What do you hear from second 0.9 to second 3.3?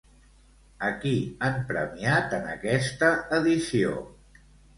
qui han premiat en aquesta